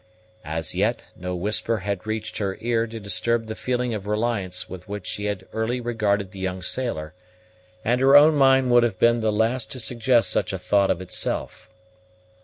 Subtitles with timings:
[0.47, 4.87] As yet no whisper had reached her ear to disturb the feeling of reliance with
[4.89, 7.13] which she had early regarded the young sailor,
[7.85, 11.03] and her own mind would have been the last to suggest such a thought of
[11.03, 11.69] itself.